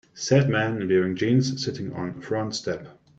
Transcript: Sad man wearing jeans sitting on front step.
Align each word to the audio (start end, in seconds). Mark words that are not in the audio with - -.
Sad 0.15 0.49
man 0.49 0.87
wearing 0.87 1.15
jeans 1.15 1.63
sitting 1.63 1.93
on 1.93 2.21
front 2.21 2.55
step. 2.55 2.87